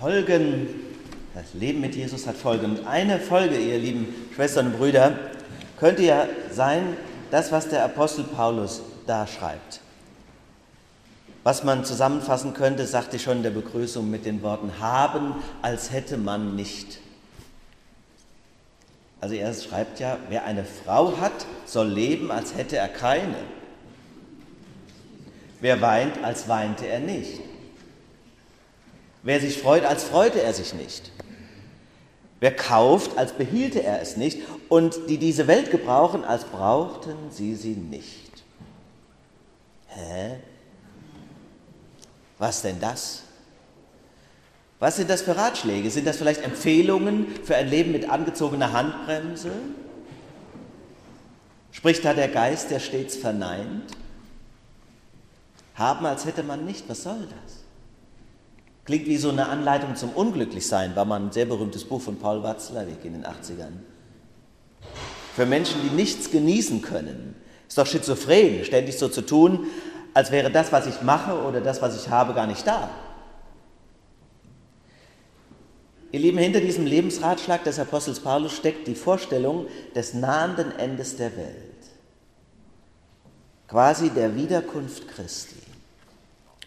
[0.00, 0.68] Folgen,
[1.34, 2.66] das Leben mit Jesus hat Folgen.
[2.66, 5.18] Und eine Folge, ihr lieben Schwestern und Brüder,
[5.80, 6.96] könnte ja sein,
[7.32, 9.80] das, was der Apostel Paulus da schreibt.
[11.42, 15.90] Was man zusammenfassen könnte, sagte ich schon in der Begrüßung mit den Worten haben, als
[15.90, 17.00] hätte man nicht.
[19.20, 23.36] Also er schreibt ja, wer eine Frau hat, soll leben, als hätte er keine.
[25.60, 27.40] Wer weint, als weinte er nicht.
[29.28, 31.12] Wer sich freut, als freute er sich nicht.
[32.40, 34.40] Wer kauft, als behielte er es nicht.
[34.70, 38.42] Und die diese Welt gebrauchen, als brauchten sie sie nicht.
[39.88, 40.38] Hä?
[42.38, 43.24] Was denn das?
[44.78, 45.90] Was sind das für Ratschläge?
[45.90, 49.52] Sind das vielleicht Empfehlungen für ein Leben mit angezogener Handbremse?
[51.70, 53.92] Spricht da der Geist, der stets verneint?
[55.74, 57.67] Haben, als hätte man nicht, was soll das?
[58.88, 62.42] Klingt wie so eine Anleitung zum Unglücklichsein, war mal ein sehr berühmtes Buch von Paul
[62.42, 63.74] Watzlawick in den 80ern.
[65.36, 67.34] Für Menschen, die nichts genießen können.
[67.68, 69.66] Ist doch schizophren, ständig so zu tun,
[70.14, 72.88] als wäre das, was ich mache oder das, was ich habe, gar nicht da.
[76.10, 81.36] Ihr Lieben, hinter diesem Lebensratschlag des Apostels Paulus steckt die Vorstellung des nahenden Endes der
[81.36, 81.84] Welt,
[83.68, 85.67] quasi der Wiederkunft Christi.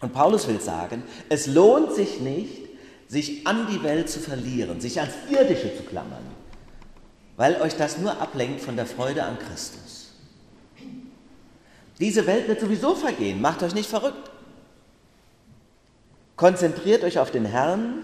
[0.02, 2.68] Und Paulus will sagen, es lohnt sich nicht,
[3.06, 6.26] sich an die Welt zu verlieren, sich ans Irdische zu klammern,
[7.36, 10.10] weil euch das nur ablenkt von der Freude an Christus.
[12.00, 14.30] Diese Welt wird sowieso vergehen, macht euch nicht verrückt.
[16.34, 18.02] Konzentriert euch auf den Herrn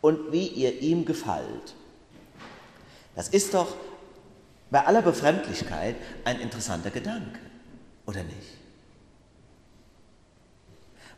[0.00, 1.74] und wie ihr ihm gefällt.
[3.14, 3.76] Das ist doch
[4.70, 7.38] bei aller Befremdlichkeit ein interessanter Gedanke,
[8.06, 8.61] oder nicht?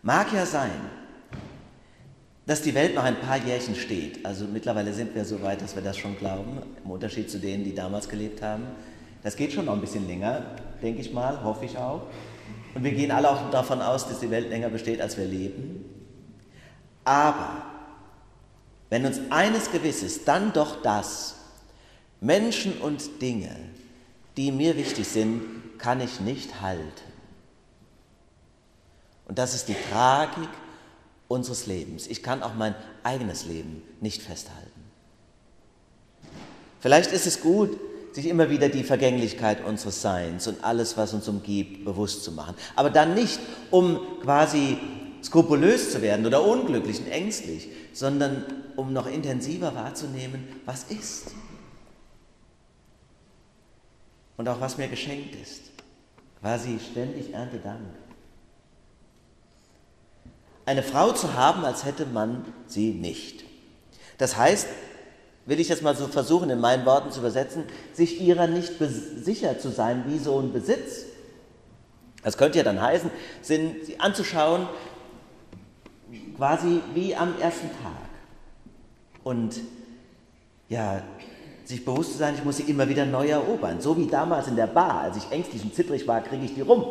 [0.05, 0.71] Mag ja sein,
[2.45, 4.27] dass die Welt noch ein paar Jährchen steht.
[4.27, 7.65] Also mittlerweile sind wir so weit, dass wir das schon glauben, im Unterschied zu denen,
[7.65, 8.65] die damals gelebt haben.
[9.23, 10.43] Das geht schon noch ein bisschen länger,
[10.83, 12.03] denke ich mal, hoffe ich auch.
[12.75, 15.87] Und wir gehen alle auch davon aus, dass die Welt länger besteht, als wir leben.
[17.05, 17.63] Aber
[18.91, 21.37] wenn uns eines gewiss ist, dann doch das,
[22.21, 23.57] Menschen und Dinge,
[24.37, 27.14] die mir wichtig sind, kann ich nicht halten.
[29.27, 30.49] Und das ist die Tragik
[31.29, 32.07] unseres Lebens.
[32.07, 34.71] Ich kann auch mein eigenes Leben nicht festhalten.
[36.81, 37.79] Vielleicht ist es gut,
[38.13, 42.55] sich immer wieder die Vergänglichkeit unseres Seins und alles, was uns umgibt, bewusst zu machen.
[42.77, 43.41] Aber dann nicht,
[43.71, 44.79] um quasi
[45.23, 48.45] skrupulös zu werden oder unglücklich und ängstlich, sondern
[48.77, 51.33] um noch intensiver wahrzunehmen, was ist.
[54.37, 55.63] Und auch was mir geschenkt ist.
[56.41, 57.81] Quasi ständig ernte Dank.
[60.67, 63.45] Eine Frau zu haben, als hätte man sie nicht.
[64.19, 64.67] Das heißt,
[65.47, 69.59] will ich jetzt mal so versuchen, in meinen Worten zu übersetzen, sich ihrer nicht sicher
[69.59, 71.05] zu sein wie so ein Besitz.
[72.23, 73.11] Das könnte ja dann heißen,
[73.43, 74.67] sie anzuschauen,
[76.37, 77.93] quasi wie am ersten Tag.
[79.23, 79.61] Und
[80.69, 81.03] ja,
[81.65, 83.81] sich bewusst zu sein, ich muss sie immer wieder neu erobern.
[83.81, 86.61] So wie damals in der Bar, als ich ängstlich und zittrig war, kriege ich die
[86.63, 86.85] rum.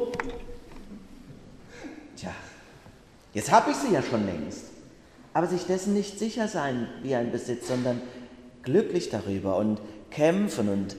[2.15, 2.31] Tja,
[3.33, 4.65] jetzt habe ich sie ja schon längst.
[5.33, 8.01] Aber sich dessen nicht sicher sein wie ein Besitz, sondern
[8.61, 9.79] glücklich darüber und
[10.11, 10.95] kämpfen und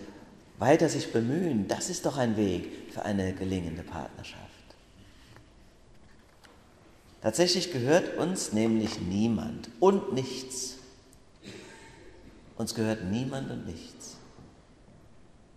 [0.58, 4.42] weiter sich bemühen, das ist doch ein Weg für eine gelingende Partnerschaft.
[7.22, 10.76] Tatsächlich gehört uns nämlich niemand und nichts.
[12.56, 14.16] Uns gehört niemand und nichts.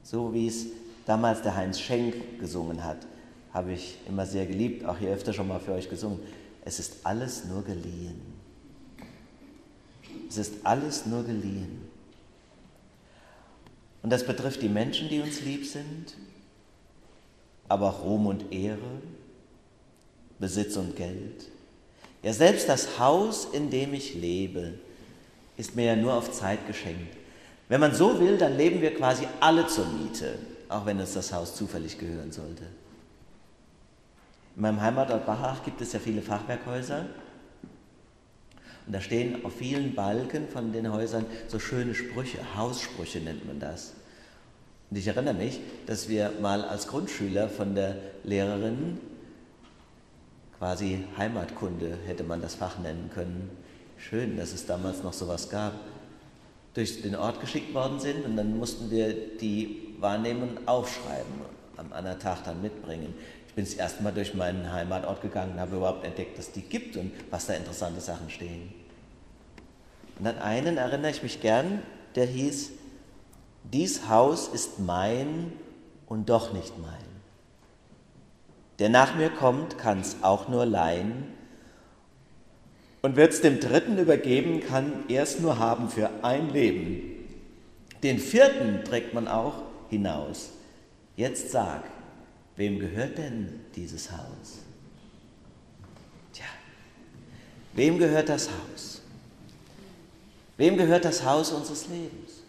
[0.02, 0.68] So wie es
[1.06, 3.06] damals der Heinz Schenk gesungen hat,
[3.54, 6.20] habe ich immer sehr geliebt, auch hier öfter schon mal für euch gesungen.
[6.68, 8.22] Es ist alles nur geliehen.
[10.28, 11.88] Es ist alles nur geliehen.
[14.04, 16.18] Und das betrifft die Menschen, die uns lieb sind,
[17.70, 19.02] aber auch Ruhm und Ehre,
[20.40, 21.46] Besitz und Geld,
[22.22, 24.74] ja, selbst das Haus, in dem ich lebe,
[25.56, 27.16] ist mir ja nur auf Zeit geschenkt.
[27.70, 30.38] Wenn man so will, dann leben wir quasi alle zur Miete,
[30.68, 32.64] auch wenn uns das Haus zufällig gehören sollte.
[34.58, 37.06] In meinem Heimatort Bachach gibt es ja viele Fachwerkhäuser.
[38.88, 43.60] Und da stehen auf vielen Balken von den Häusern so schöne Sprüche, Haussprüche nennt man
[43.60, 43.94] das.
[44.90, 49.00] Und ich erinnere mich, dass wir mal als Grundschüler von der Lehrerin
[50.58, 53.52] quasi Heimatkunde hätte man das Fach nennen können.
[53.98, 55.74] Schön, dass es damals noch sowas gab.
[56.74, 62.20] Durch den Ort geschickt worden sind und dann mussten wir die Wahrnehmungen aufschreiben, am anderen
[62.20, 63.14] Tag dann mitbringen.
[63.48, 66.62] Ich bin das erste Mal durch meinen Heimatort gegangen und habe überhaupt entdeckt, dass die
[66.62, 68.74] gibt und was da interessante Sachen stehen.
[70.20, 71.82] Und an einen erinnere ich mich gern,
[72.16, 72.72] der hieß,
[73.72, 75.52] dies Haus ist mein
[76.08, 76.94] und doch nicht mein.
[78.80, 81.26] Der nach mir kommt, kann es auch nur leihen
[83.02, 87.02] und wird es dem Dritten übergeben, kann er es nur haben für ein Leben.
[88.04, 90.52] Den Vierten trägt man auch hinaus.
[91.18, 91.84] Jetzt sag,
[92.56, 94.60] wem gehört denn dieses Haus?
[96.32, 96.46] Tja,
[97.74, 99.02] wem gehört das Haus?
[100.58, 102.44] Wem gehört das Haus unseres Lebens?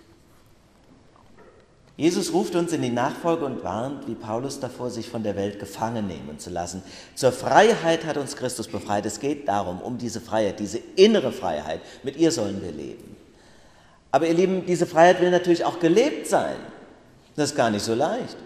[1.97, 5.59] Jesus ruft uns in die Nachfolge und warnt, wie Paulus davor, sich von der Welt
[5.59, 6.82] gefangen nehmen zu lassen.
[7.14, 9.05] Zur Freiheit hat uns Christus befreit.
[9.05, 11.81] Es geht darum, um diese Freiheit, diese innere Freiheit.
[12.05, 13.17] Mit ihr sollen wir leben.
[14.12, 16.56] Aber ihr Lieben, diese Freiheit will natürlich auch gelebt sein.
[17.35, 18.37] Das ist gar nicht so leicht.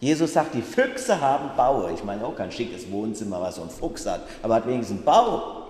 [0.00, 1.92] Jesus sagt, die Füchse haben Baue.
[1.92, 5.04] Ich meine auch kein schickes Wohnzimmer, was so ein Fuchs hat, aber hat wenigstens einen
[5.04, 5.66] Bau.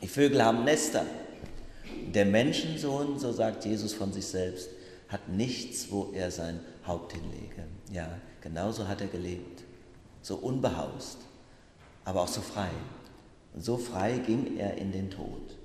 [0.00, 1.04] Die Vögel haben Nester.
[2.14, 4.70] Der Menschensohn, so sagt Jesus von sich selbst,
[5.08, 7.64] hat nichts, wo er sein Haupt hinlege.
[7.90, 8.08] Ja,
[8.40, 9.64] genauso hat er gelebt.
[10.22, 11.18] So unbehaust,
[12.04, 12.68] aber auch so frei.
[13.54, 15.56] Und so frei ging er in den Tod.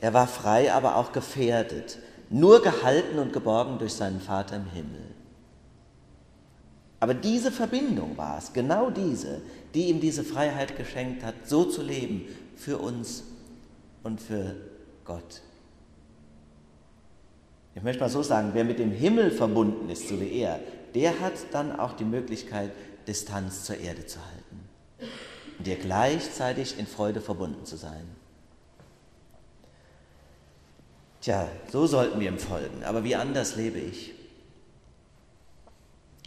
[0.00, 1.98] Er war frei, aber auch gefährdet,
[2.30, 5.02] nur gehalten und geborgen durch seinen Vater im Himmel.
[7.00, 9.40] Aber diese Verbindung war es, genau diese,
[9.74, 13.24] die ihm diese Freiheit geschenkt hat, so zu leben für uns
[14.02, 14.54] und für
[15.04, 15.42] Gott.
[17.74, 20.60] Ich möchte mal so sagen, wer mit dem Himmel verbunden ist, so wie er,
[20.94, 22.70] der hat dann auch die Möglichkeit,
[23.06, 24.68] Distanz zur Erde zu halten
[25.58, 28.19] und ihr gleichzeitig in Freude verbunden zu sein.
[31.20, 34.12] Tja, so sollten wir ihm folgen, aber wie anders lebe ich?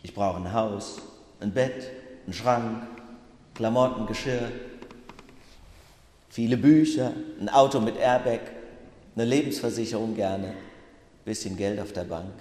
[0.04, 1.02] Ich brauche ein Haus,
[1.40, 1.90] ein Bett,
[2.26, 2.86] einen Schrank,
[3.56, 4.52] Klamotten, Geschirr,
[6.34, 8.40] Viele Bücher, ein Auto mit Airbag,
[9.16, 10.56] eine Lebensversicherung gerne,
[11.26, 12.34] bisschen Geld auf der Bank.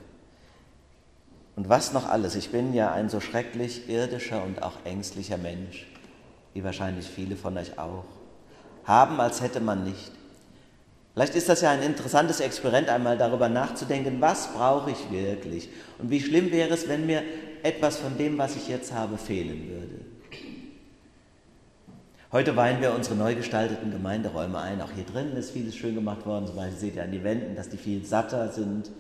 [1.57, 2.35] Und was noch alles?
[2.35, 5.87] Ich bin ja ein so schrecklich irdischer und auch ängstlicher Mensch,
[6.55, 8.07] wie wahrscheinlich viele von euch auch.
[8.85, 10.13] Haben, als hätte man nicht.
[11.15, 15.69] Vielleicht ist das ja ein interessantes Experiment, einmal darüber nachzudenken, was brauche ich wirklich
[15.99, 17.23] und wie schlimm wäre es, wenn mir
[17.63, 20.13] etwas von dem, was ich jetzt habe, fehlen würde.
[22.33, 24.81] Heute weihen wir unsere neu gestalteten Gemeinderäume ein.
[24.81, 26.47] Auch hier drinnen ist vieles schön gemacht worden.
[26.47, 28.91] Zum Beispiel seht ihr an die Wänden, dass die viel satter sind,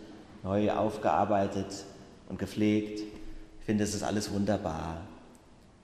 [0.43, 1.87] neu aufgearbeitet
[2.29, 3.01] und gepflegt.
[3.01, 4.99] Ich finde, es ist alles wunderbar.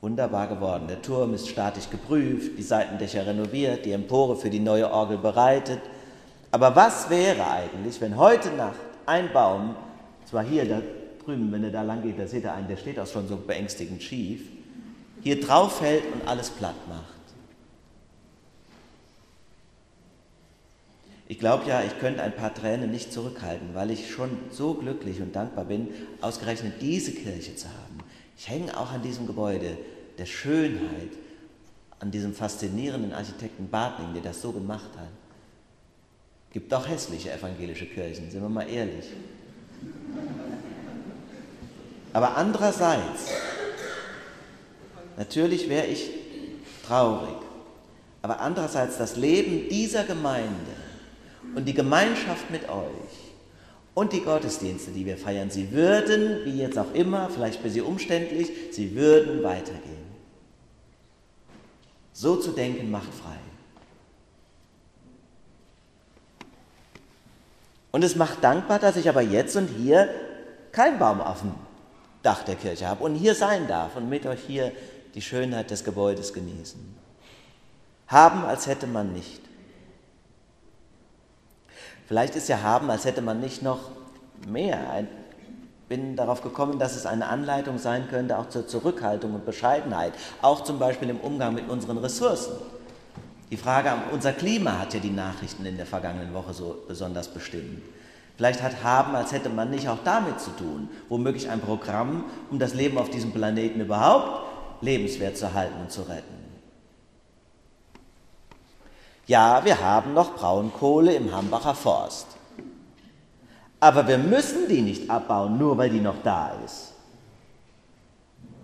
[0.03, 0.89] Wunderbar geworden.
[0.89, 5.81] Der Turm ist statisch geprüft, die Seitendächer renoviert, die Empore für die neue Orgel bereitet.
[6.51, 9.77] Aber was wäre eigentlich, wenn heute Nacht ein Baum,
[10.25, 10.83] zwar hier da
[11.25, 13.37] drüben, wenn ihr da lang geht, da seht ihr einen, der steht auch schon so
[13.37, 14.49] beängstigend schief,
[15.23, 17.19] hier drauf fällt und alles platt macht?
[21.31, 25.21] Ich glaube ja, ich könnte ein paar Tränen nicht zurückhalten, weil ich schon so glücklich
[25.21, 25.89] und dankbar bin,
[26.23, 27.99] ausgerechnet diese Kirche zu haben.
[28.39, 29.77] Ich hänge auch an diesem Gebäude
[30.17, 31.11] der Schönheit,
[32.01, 35.28] an diesem faszinierenden Architekten Bartling, der das so gemacht hat.
[36.53, 39.05] Gibt auch hässliche evangelische Kirchen, sind wir mal ehrlich.
[42.13, 43.31] Aber andererseits,
[45.17, 46.11] natürlich wäre ich
[46.87, 47.37] traurig,
[48.23, 50.73] aber andererseits das Leben dieser Gemeinde
[51.55, 53.33] und die Gemeinschaft mit euch
[53.95, 57.83] und die Gottesdienste, die wir feiern, sie würden, wie jetzt auch immer, vielleicht für sie
[57.83, 60.09] umständlich, sie würden weitergehen.
[62.13, 63.37] So zu denken macht frei.
[67.91, 70.09] Und es macht dankbar, dass ich aber jetzt und hier
[70.73, 71.55] keinen Baum auf dem
[72.23, 74.73] Dach der Kirche habe und hier sein darf und mit euch hier
[75.15, 76.79] die Schönheit des Gebäudes genießen.
[78.09, 79.41] Haben, als hätte man nicht.
[82.07, 83.91] Vielleicht ist ja haben, als hätte man nicht noch
[84.47, 84.79] mehr.
[85.01, 90.13] Ich bin darauf gekommen, dass es eine Anleitung sein könnte, auch zur Zurückhaltung und Bescheidenheit,
[90.43, 92.53] auch zum Beispiel im Umgang mit unseren Ressourcen.
[93.51, 97.83] Die Frage, unser Klima hat ja die Nachrichten in der vergangenen Woche so besonders bestimmt.
[98.37, 102.59] Vielleicht hat Haben, als hätte man nicht auch damit zu tun, womöglich ein Programm, um
[102.59, 104.47] das Leben auf diesem Planeten überhaupt
[104.81, 106.39] lebenswert zu halten und zu retten.
[109.27, 112.27] Ja, wir haben noch Braunkohle im Hambacher Forst.
[113.81, 116.95] Aber wir müssen die nicht abbauen, nur weil die noch da ist.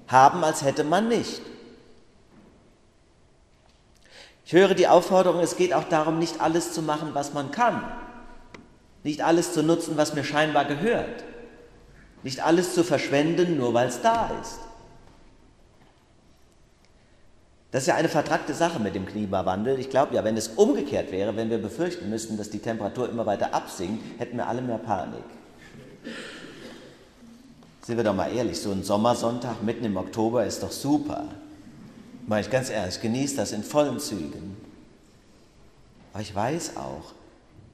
[0.08, 1.42] Haben, als hätte man nicht.
[4.44, 7.82] Ich höre die Aufforderung, es geht auch darum, nicht alles zu machen, was man kann.
[9.02, 11.24] Nicht alles zu nutzen, was mir scheinbar gehört.
[12.22, 14.58] Nicht alles zu verschwenden, nur weil es da ist.
[17.70, 19.80] Das ist ja eine vertragte Sache mit dem Klimawandel.
[19.80, 23.26] Ich glaube ja, wenn es umgekehrt wäre, wenn wir befürchten müssten, dass die Temperatur immer
[23.26, 25.24] weiter absinkt, hätten wir alle mehr Panik.
[27.82, 31.24] Sind wir doch mal ehrlich, so ein Sommersonntag mitten im Oktober ist doch super.
[32.26, 34.56] Meine ich ganz ehrlich, genieße das in vollen Zügen.
[36.12, 37.12] Aber ich weiß auch,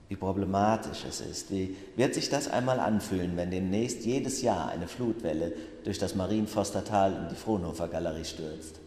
[0.08, 1.50] wie problematisch es ist.
[1.50, 5.52] Wie wird sich das einmal anfühlen, wenn demnächst jedes Jahr eine Flutwelle
[5.84, 8.80] durch das Marienforstertal in die Fraunhofer Galerie stürzt?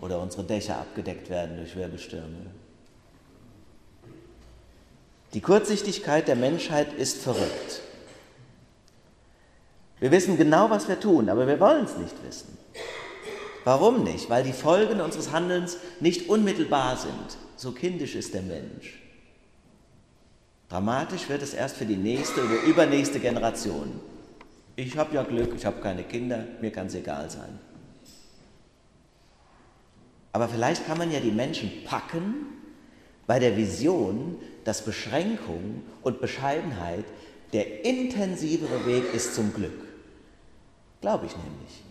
[0.00, 2.50] oder unsere Dächer abgedeckt werden durch Wirbelstürme.
[5.32, 7.82] Die Kurzsichtigkeit der Menschheit ist verrückt.
[9.98, 12.56] Wir wissen genau, was wir tun, aber wir wollen es nicht wissen.
[13.66, 14.30] Warum nicht?
[14.30, 17.36] Weil die Folgen unseres Handelns nicht unmittelbar sind.
[17.56, 19.02] So kindisch ist der Mensch.
[20.68, 23.98] Dramatisch wird es erst für die nächste oder übernächste Generation.
[24.76, 27.58] Ich habe ja Glück, ich habe keine Kinder, mir kann es egal sein.
[30.32, 32.46] Aber vielleicht kann man ja die Menschen packen
[33.26, 37.04] bei der Vision, dass Beschränkung und Bescheidenheit
[37.52, 39.88] der intensivere Weg ist zum Glück.
[41.00, 41.82] Glaube ich nämlich.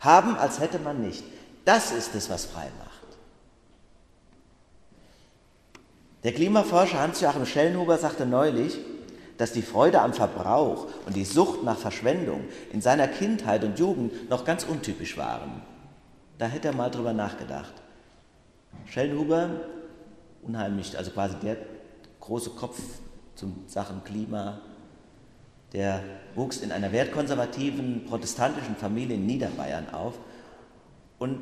[0.00, 1.24] Haben, als hätte man nicht.
[1.64, 2.88] Das ist es, was frei macht.
[6.24, 8.78] Der Klimaforscher Hans-Joachim Schellenhuber sagte neulich,
[9.38, 14.28] dass die Freude am Verbrauch und die Sucht nach Verschwendung in seiner Kindheit und Jugend
[14.28, 15.62] noch ganz untypisch waren.
[16.38, 17.72] Da hätte er mal drüber nachgedacht.
[18.86, 19.50] Schellenhuber,
[20.42, 21.56] unheimlich, also quasi der
[22.20, 22.80] große Kopf
[23.34, 24.60] zum Sachen Klima,
[25.72, 26.02] der
[26.34, 30.14] wuchs in einer wertkonservativen protestantischen Familie in Niederbayern auf.
[31.18, 31.38] Und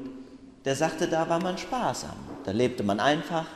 [0.65, 3.47] der sagte, da war man sparsam, da lebte man einfach,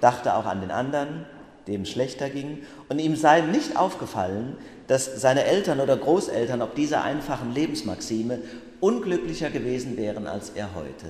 [0.00, 1.24] dachte auch an den anderen
[1.66, 4.56] dem es schlechter ging, und ihm sei nicht aufgefallen,
[4.86, 8.38] dass seine Eltern oder Großeltern ob dieser einfachen Lebensmaxime
[8.80, 11.06] unglücklicher gewesen wären als er heute.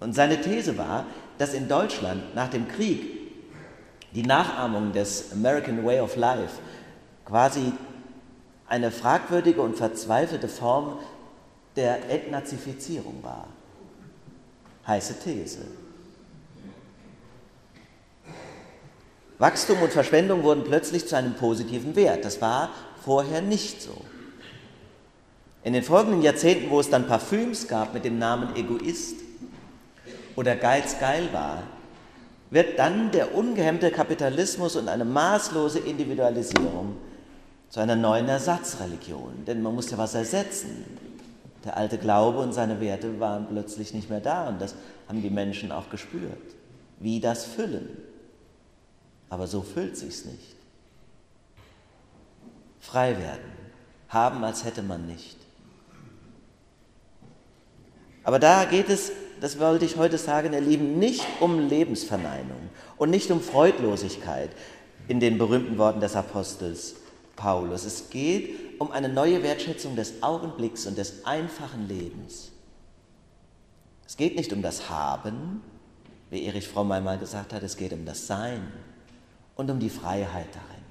[0.00, 1.06] Und seine These war,
[1.38, 3.18] dass in Deutschland nach dem Krieg
[4.12, 6.58] die Nachahmung des American Way of Life
[7.30, 7.72] quasi
[8.66, 10.98] eine fragwürdige und verzweifelte Form
[11.76, 13.46] der Entnazifizierung war.
[14.84, 15.60] Heiße These.
[19.38, 22.24] Wachstum und Verschwendung wurden plötzlich zu einem positiven Wert.
[22.24, 22.70] Das war
[23.04, 23.96] vorher nicht so.
[25.62, 29.16] In den folgenden Jahrzehnten, wo es dann Parfüms gab mit dem Namen Egoist
[30.34, 31.62] oder Geiz geil war,
[32.50, 36.96] wird dann der ungehemmte Kapitalismus und eine maßlose Individualisierung
[37.70, 39.44] zu einer neuen Ersatzreligion.
[39.46, 40.84] Denn man muss ja was ersetzen.
[41.64, 44.74] Der alte Glaube und seine Werte waren plötzlich nicht mehr da und das
[45.08, 46.38] haben die Menschen auch gespürt.
[46.98, 47.88] Wie das Füllen
[49.30, 50.56] aber so füllt sich's nicht.
[52.80, 53.52] Frei werden,
[54.08, 55.36] haben, als hätte man nicht.
[58.24, 63.10] Aber da geht es, das wollte ich heute sagen, ihr Lieben, nicht um Lebensverneinung und
[63.10, 64.50] nicht um Freudlosigkeit
[65.08, 66.96] in den berühmten Worten des Apostels
[67.40, 67.84] Paulus.
[67.84, 72.52] Es geht um eine neue Wertschätzung des Augenblicks und des einfachen Lebens.
[74.06, 75.62] Es geht nicht um das Haben,
[76.28, 78.68] wie Erich Fromm einmal gesagt hat, es geht um das Sein
[79.56, 80.84] und um die Freiheit darin.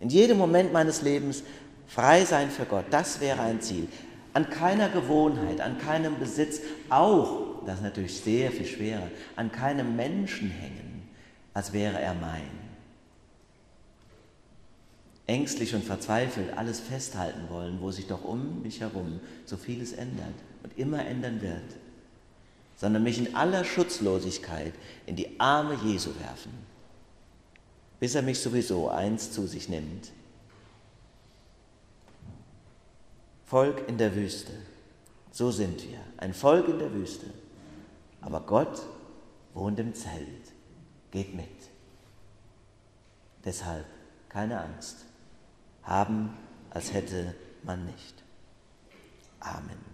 [0.00, 1.42] In jedem Moment meines Lebens
[1.86, 3.88] frei sein für Gott, das wäre ein Ziel.
[4.34, 9.96] An keiner Gewohnheit, an keinem Besitz, auch, das ist natürlich sehr viel schwerer, an keinem
[9.96, 11.08] Menschen hängen,
[11.54, 12.61] als wäre er mein.
[15.26, 20.34] Ängstlich und verzweifelt alles festhalten wollen, wo sich doch um mich herum so vieles ändert
[20.62, 21.76] und immer ändern wird,
[22.76, 24.74] sondern mich in aller Schutzlosigkeit
[25.06, 26.72] in die Arme Jesu werfen
[28.02, 30.10] bis er mich sowieso einst zu sich nimmt.
[33.46, 34.50] Volk in der Wüste,
[35.30, 37.26] so sind wir, ein Volk in der Wüste.
[38.20, 38.82] Aber Gott
[39.54, 40.50] wohnt im Zelt,
[41.12, 41.46] geht mit.
[43.44, 43.86] Deshalb
[44.28, 45.04] keine Angst,
[45.82, 46.36] haben,
[46.70, 48.22] als hätte man nicht.
[49.40, 49.91] Amen.